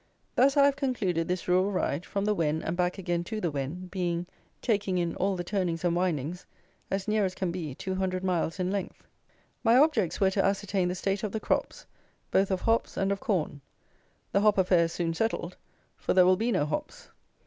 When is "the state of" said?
10.87-11.31